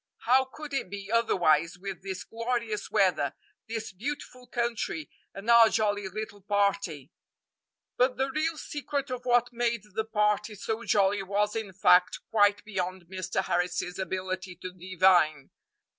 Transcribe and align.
How 0.21 0.45
could 0.45 0.73
it 0.73 0.89
be 0.89 1.11
otherwise 1.11 1.77
with 1.77 2.01
this 2.01 2.23
glorious 2.23 2.89
weather, 2.89 3.35
this 3.69 3.91
beautiful 3.93 4.47
country, 4.47 5.11
and 5.31 5.47
our 5.47 5.69
jolly 5.69 6.07
little 6.09 6.41
party!" 6.41 7.11
But 7.97 8.17
the 8.17 8.31
real 8.31 8.57
secret 8.57 9.11
of 9.11 9.25
what 9.25 9.53
made 9.53 9.83
the 9.93 10.03
party 10.05 10.55
so 10.55 10.83
jolly 10.85 11.21
was, 11.21 11.55
in 11.55 11.71
fact, 11.71 12.17
quite 12.31 12.63
beyond 12.65 13.03
Mr. 13.11 13.43
Harris's 13.43 13.99
ability 13.99 14.55
to 14.63 14.71
divine. 14.73 15.51